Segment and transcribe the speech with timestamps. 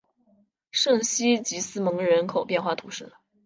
[0.71, 3.13] 圣西吉斯蒙人口变化图示